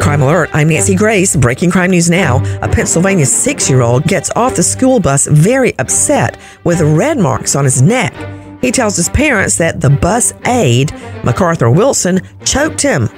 [0.00, 1.36] Crime Alert, I'm Nancy Grace.
[1.36, 2.42] Breaking crime news now.
[2.62, 7.54] A Pennsylvania six year old gets off the school bus very upset with red marks
[7.54, 8.14] on his neck.
[8.62, 13.10] He tells his parents that the bus aide, MacArthur Wilson, choked him.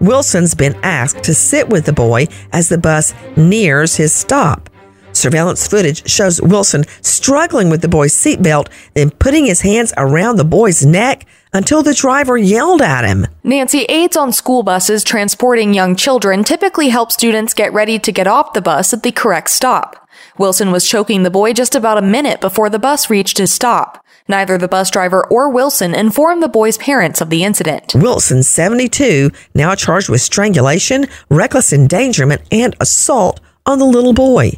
[0.00, 4.68] Wilson's been asked to sit with the boy as the bus nears his stop.
[5.14, 10.44] Surveillance footage shows Wilson struggling with the boy's seatbelt, then putting his hands around the
[10.44, 13.26] boy's neck until the driver yelled at him.
[13.42, 18.26] Nancy, aides on school buses transporting young children typically help students get ready to get
[18.26, 20.08] off the bus at the correct stop.
[20.36, 24.04] Wilson was choking the boy just about a minute before the bus reached his stop.
[24.26, 27.94] Neither the bus driver or Wilson informed the boy's parents of the incident.
[27.94, 34.52] Wilson, 72, now charged with strangulation, reckless endangerment, and assault on the little boy.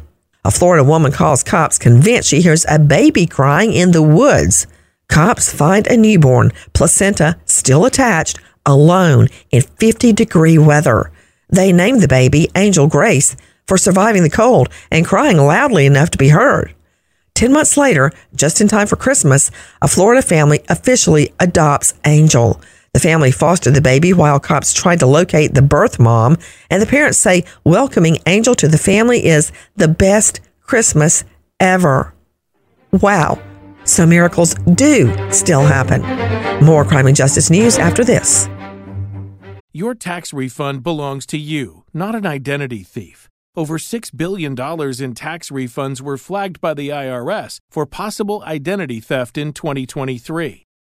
[0.47, 4.65] A Florida woman calls cops convinced she hears a baby crying in the woods.
[5.09, 11.11] Cops find a newborn, placenta still attached, alone in 50 degree weather.
[11.49, 13.35] They name the baby Angel Grace
[13.67, 16.73] for surviving the cold and crying loudly enough to be heard.
[17.33, 22.61] Ten months later, just in time for Christmas, a Florida family officially adopts Angel.
[22.93, 26.37] The family fostered the baby while cops tried to locate the birth mom,
[26.69, 31.23] and the parents say welcoming Angel to the family is the best Christmas
[31.59, 32.13] ever.
[32.91, 33.41] Wow.
[33.83, 36.01] So miracles do still happen.
[36.63, 38.49] More crime and justice news after this.
[39.73, 43.29] Your tax refund belongs to you, not an identity thief.
[43.55, 49.37] Over $6 billion in tax refunds were flagged by the IRS for possible identity theft
[49.37, 50.66] in 2023.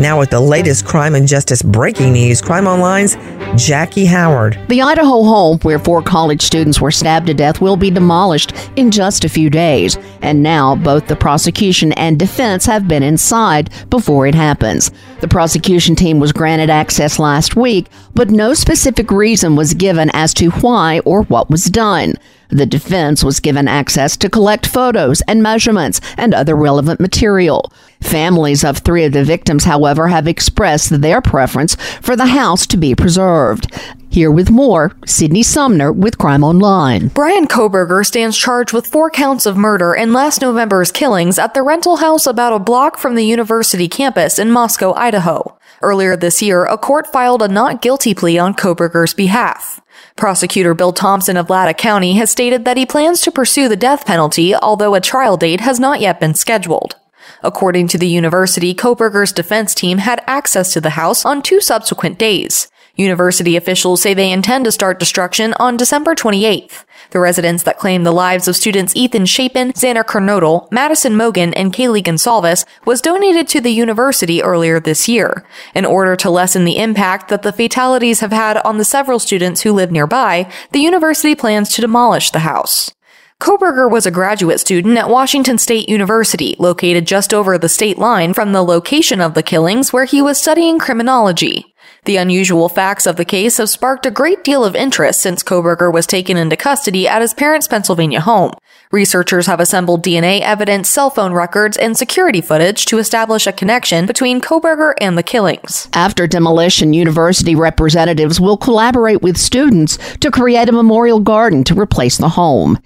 [0.00, 3.18] Now, with the latest crime and justice breaking news, Crime Online's
[3.54, 4.58] Jackie Howard.
[4.68, 8.90] The Idaho home where four college students were stabbed to death will be demolished in
[8.90, 9.98] just a few days.
[10.22, 14.90] And now, both the prosecution and defense have been inside before it happens.
[15.20, 20.32] The prosecution team was granted access last week, but no specific reason was given as
[20.34, 22.14] to why or what was done.
[22.48, 27.70] The defense was given access to collect photos and measurements and other relevant material.
[28.00, 32.76] Families of three of the victims, however, have expressed their preference for the house to
[32.76, 33.72] be preserved.
[34.10, 37.08] Here with more, Sydney Sumner with Crime Online.
[37.08, 41.62] Brian Kohberger stands charged with four counts of murder in last November's killings at the
[41.62, 45.56] rental house about a block from the university campus in Moscow, Idaho.
[45.80, 49.80] Earlier this year, a court filed a not guilty plea on Kohberger's behalf.
[50.16, 54.04] Prosecutor Bill Thompson of Latah County has stated that he plans to pursue the death
[54.04, 56.96] penalty, although a trial date has not yet been scheduled.
[57.42, 62.18] According to the university, Kohberger's defense team had access to the house on two subsequent
[62.18, 62.68] days.
[62.96, 66.84] University officials say they intend to start destruction on December 28th.
[67.12, 71.72] The residence that claimed the lives of students Ethan Chapin, Xander Kernodle, Madison Mogan, and
[71.72, 75.46] Kaylee Gonsalves was donated to the university earlier this year.
[75.74, 79.62] In order to lessen the impact that the fatalities have had on the several students
[79.62, 82.92] who live nearby, the university plans to demolish the house.
[83.40, 88.34] Kohberger was a graduate student at Washington State University, located just over the state line
[88.34, 91.74] from the location of the killings where he was studying criminology.
[92.04, 95.92] The unusual facts of the case have sparked a great deal of interest since Kohberger
[95.92, 98.52] was taken into custody at his parents' Pennsylvania home.
[98.92, 104.06] Researchers have assembled DNA evidence, cell phone records, and security footage to establish a connection
[104.06, 105.88] between Kohberger and the killings.
[105.92, 112.18] After demolition, university representatives will collaborate with students to create a memorial garden to replace
[112.18, 112.78] the home.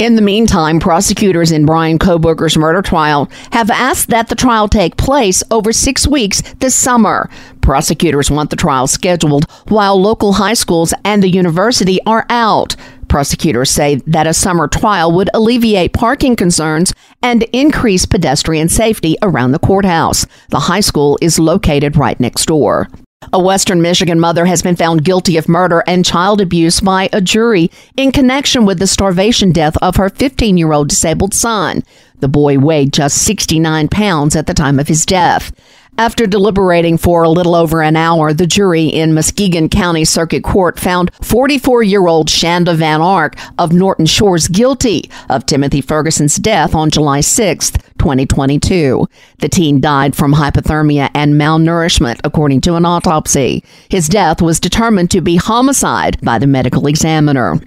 [0.00, 4.96] In the meantime, prosecutors in Brian Kohberger's murder trial have asked that the trial take
[4.96, 7.30] place over six weeks this summer.
[7.60, 12.74] Prosecutors want the trial scheduled while local high schools and the university are out.
[13.08, 16.92] Prosecutors say that a summer trial would alleviate parking concerns
[17.22, 20.26] and increase pedestrian safety around the courthouse.
[20.48, 22.88] The high school is located right next door.
[23.32, 27.20] A Western Michigan mother has been found guilty of murder and child abuse by a
[27.20, 31.82] jury in connection with the starvation death of her 15 year old disabled son.
[32.20, 35.52] The boy weighed just 69 pounds at the time of his death.
[35.96, 40.80] After deliberating for a little over an hour, the jury in Muskegon County Circuit Court
[40.80, 46.74] found 44 year old Shanda Vander Ark of Norton Shores guilty of Timothy Ferguson's death
[46.74, 47.72] on July 6,
[48.04, 49.08] 2022.
[49.38, 53.64] The teen died from hypothermia and malnourishment, according to an autopsy.
[53.88, 57.58] His death was determined to be homicide by the medical examiner.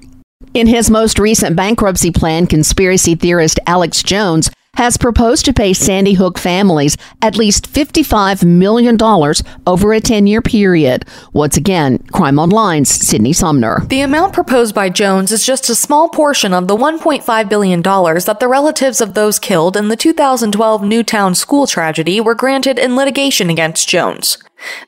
[0.53, 6.13] In his most recent bankruptcy plan, conspiracy theorist Alex Jones has proposed to pay Sandy
[6.13, 8.97] Hook families at least $55 million
[9.65, 11.05] over a 10 year period.
[11.33, 13.85] Once again, Crime Online's Sydney Sumner.
[13.87, 18.37] The amount proposed by Jones is just a small portion of the $1.5 billion that
[18.39, 23.49] the relatives of those killed in the 2012 Newtown school tragedy were granted in litigation
[23.49, 24.37] against Jones.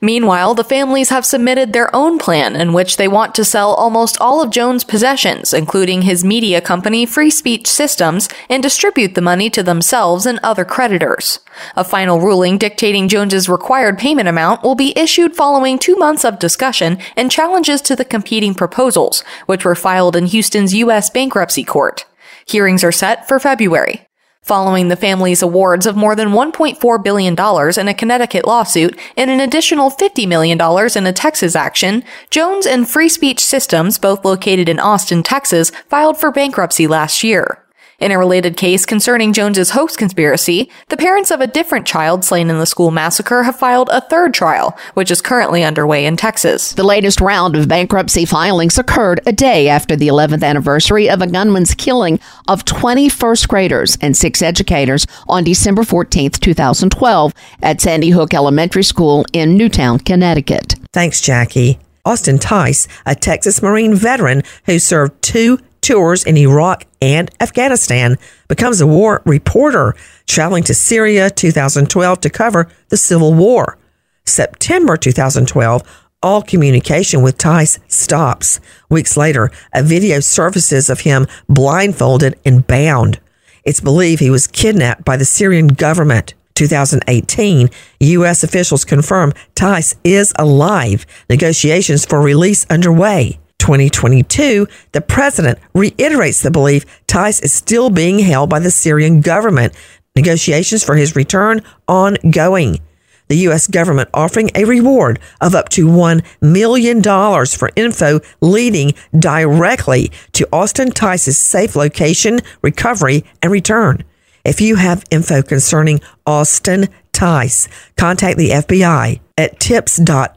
[0.02, 4.20] Meanwhile, the families have submitted their own plan in which they want to sell almost
[4.20, 9.50] all of Jones' possessions, including his media company Free Speech Systems, and distribute the money
[9.50, 11.40] to themselves and other creditors.
[11.76, 16.40] A final ruling dictating Jones' required payment amount will be issued following two months of
[16.40, 21.10] discussion and challenges to the competing proposals, which were filed in Houston's U.S.
[21.10, 22.06] bankruptcy court.
[22.46, 24.09] Hearings are set for February.
[24.44, 29.40] Following the family's awards of more than $1.4 billion in a Connecticut lawsuit and an
[29.40, 30.60] additional $50 million
[30.96, 36.18] in a Texas action, Jones and Free Speech Systems, both located in Austin, Texas, filed
[36.18, 37.64] for bankruptcy last year.
[38.00, 42.50] In a related case concerning Jones's hoax conspiracy, the parents of a different child slain
[42.50, 46.72] in the school massacre have filed a third trial, which is currently underway in Texas.
[46.72, 51.28] The latest round of bankruptcy filings occurred a day after the 11th anniversary of a
[51.28, 58.12] gunman's killing of 20 first graders and six educators on December 14, 2012, at Sandy
[58.12, 60.76] Hook Elementary School in Newtown, Connecticut.
[60.94, 61.80] Thanks, Jackie.
[62.06, 68.18] Austin Tice, a Texas Marine veteran who served two tours in Iraq and Afghanistan,
[68.48, 69.96] becomes a war reporter,
[70.28, 73.78] traveling to Syria 2012 to cover the Civil War.
[74.26, 75.84] September 2012,
[76.22, 78.60] all communication with Tice stops.
[78.90, 83.20] Weeks later, a video surfaces of him blindfolded and bound.
[83.64, 86.34] It's believed he was kidnapped by the Syrian government.
[86.56, 87.70] 2018,
[88.02, 88.44] U.S.
[88.44, 91.06] officials confirm Tice is alive.
[91.30, 93.40] Negotiations for release underway.
[93.70, 99.76] 2022, the president reiterates the belief Tice is still being held by the Syrian government.
[100.16, 102.80] Negotiations for his return ongoing.
[103.28, 103.68] The U.S.
[103.68, 110.90] government offering a reward of up to $1 million for info leading directly to Austin
[110.90, 114.04] Tice's safe location, recovery, and return.
[114.44, 120.34] If you have info concerning Austin Tice, contact the FBI at tips.fbi.gov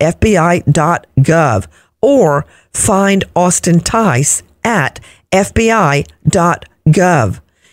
[2.03, 2.45] or
[2.75, 5.01] find Austin Tice at
[5.33, 6.11] FBI.gov.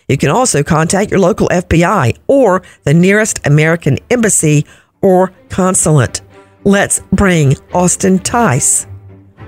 [0.08, 4.66] You can also contact your local FBI or the nearest American embassy
[5.02, 6.22] or consulate.
[6.64, 8.86] Let's bring Austin Tice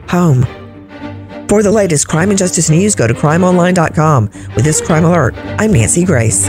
[0.09, 0.45] home.
[1.49, 4.31] For the latest crime and justice news, go to crimeonline.com.
[4.55, 6.49] With this crime alert, I'm Nancy Grace.